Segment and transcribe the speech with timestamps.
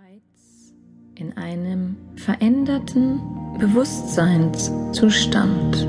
[0.00, 0.72] bereits
[1.16, 3.20] in einem veränderten
[3.58, 5.86] Bewusstseinszustand.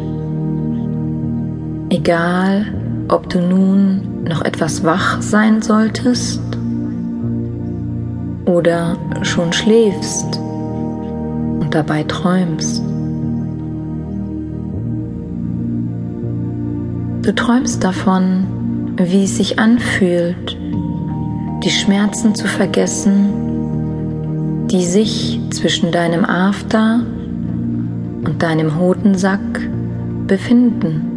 [1.90, 2.74] Egal,
[3.08, 6.42] ob du nun noch etwas wach sein solltest
[8.46, 12.84] oder schon schläfst und dabei träumst.
[17.22, 20.58] Du träumst davon, wie es sich anfühlt,
[21.64, 23.51] die Schmerzen zu vergessen,
[24.72, 27.02] die sich zwischen deinem After
[28.26, 29.40] und deinem Hodensack
[30.28, 31.08] befinden.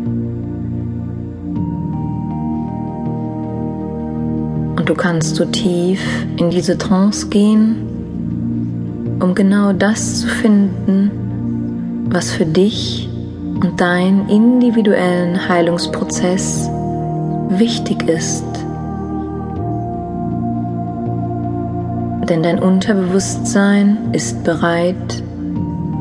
[4.76, 6.00] Und du kannst so tief
[6.36, 7.76] in diese Trance gehen,
[9.20, 11.10] um genau das zu finden,
[12.10, 13.08] was für dich
[13.60, 16.68] und deinen individuellen Heilungsprozess
[17.50, 18.63] wichtig ist.
[22.28, 25.22] Denn dein Unterbewusstsein ist bereit,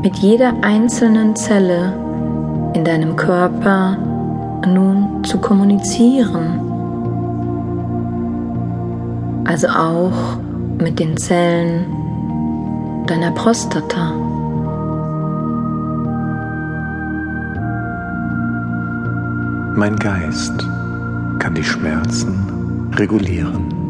[0.01, 1.93] mit jeder einzelnen Zelle
[2.73, 3.97] in deinem Körper
[4.65, 6.59] nun zu kommunizieren.
[9.45, 10.38] Also auch
[10.80, 11.85] mit den Zellen
[13.05, 14.13] deiner Prostata.
[19.75, 20.53] Mein Geist
[21.39, 23.83] kann die Schmerzen regulieren.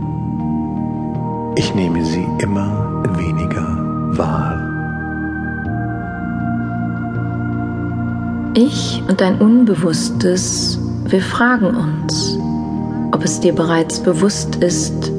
[1.55, 3.67] Ich nehme sie immer weniger
[4.17, 4.59] wahr.
[8.55, 12.37] Ich und dein Unbewusstes, wir fragen uns,
[13.11, 15.11] ob es dir bereits bewusst ist,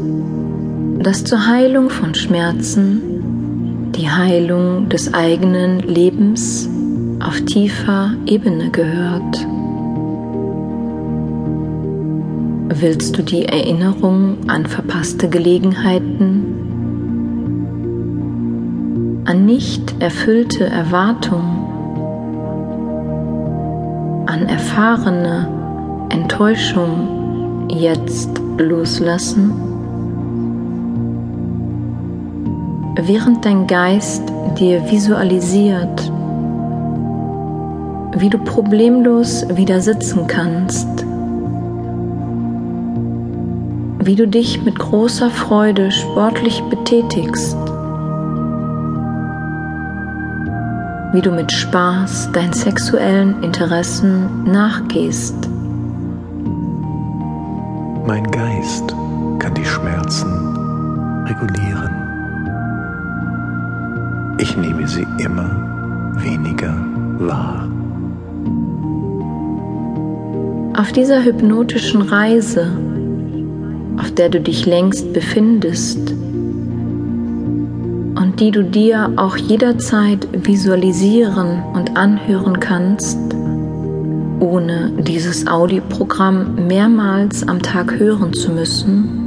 [0.98, 6.68] dass zur Heilung von Schmerzen die Heilung des eigenen Lebens
[7.20, 9.46] auf tiefer Ebene gehört.
[12.86, 16.44] Willst du die Erinnerung an verpasste Gelegenheiten,
[19.24, 21.64] an nicht erfüllte Erwartungen,
[24.26, 25.48] an erfahrene
[26.10, 28.28] Enttäuschung jetzt
[28.58, 29.54] loslassen?
[33.00, 34.24] Während dein Geist
[34.58, 36.12] dir visualisiert,
[38.18, 41.06] wie du problemlos wieder sitzen kannst,
[44.06, 47.56] wie du dich mit großer Freude sportlich betätigst,
[51.12, 55.48] wie du mit Spaß deinen sexuellen Interessen nachgehst.
[58.06, 58.94] Mein Geist
[59.38, 60.28] kann die Schmerzen
[61.26, 61.90] regulieren.
[64.38, 66.76] Ich nehme sie immer weniger
[67.20, 67.66] wahr.
[70.76, 72.76] Auf dieser hypnotischen Reise
[73.98, 76.12] auf der du dich längst befindest
[78.16, 83.18] und die du dir auch jederzeit visualisieren und anhören kannst,
[84.40, 89.22] ohne dieses Audioprogramm mehrmals am Tag hören zu müssen,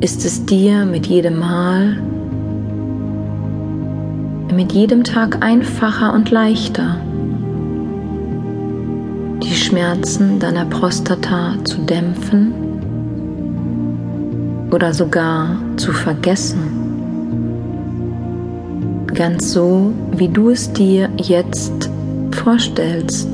[0.00, 2.02] ist es dir mit jedem Mal,
[4.54, 6.96] mit jedem Tag einfacher und leichter
[9.50, 12.54] die Schmerzen deiner Prostata zu dämpfen
[14.70, 16.58] oder sogar zu vergessen.
[19.12, 21.90] Ganz so, wie du es dir jetzt
[22.30, 23.28] vorstellst.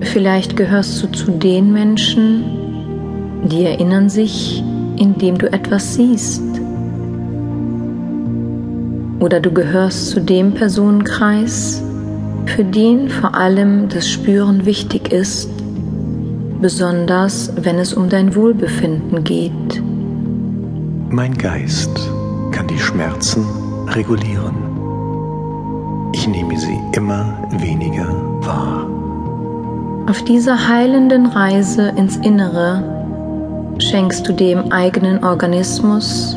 [0.00, 2.44] Vielleicht gehörst du zu den Menschen,
[3.44, 4.62] die erinnern sich,
[4.96, 6.42] indem du etwas siehst.
[9.18, 11.82] Oder du gehörst zu dem Personenkreis,
[12.46, 15.50] für den vor allem das Spüren wichtig ist,
[16.60, 19.82] besonders wenn es um dein Wohlbefinden geht.
[21.10, 21.90] Mein Geist
[22.52, 23.44] kann die Schmerzen
[23.88, 24.54] regulieren.
[26.12, 28.08] Ich nehme sie immer weniger
[28.40, 28.88] wahr.
[30.08, 32.82] Auf dieser heilenden Reise ins Innere
[33.78, 36.36] schenkst du dem eigenen Organismus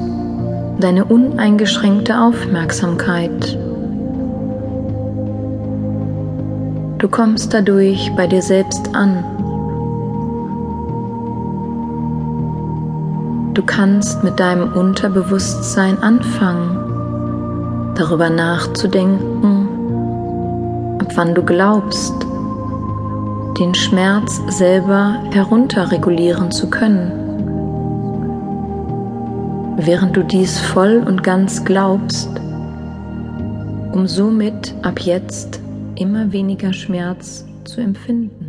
[0.79, 3.57] deine uneingeschränkte Aufmerksamkeit
[6.99, 9.23] Du kommst dadurch bei dir selbst an.
[13.53, 19.67] Du kannst mit deinem Unterbewusstsein anfangen, darüber nachzudenken,
[20.99, 22.15] ab wann du glaubst,
[23.59, 27.11] den Schmerz selber herunterregulieren zu können.
[29.77, 32.29] Während du dies voll und ganz glaubst,
[33.91, 35.59] um somit ab jetzt
[35.97, 38.46] immer weniger Schmerz zu empfinden.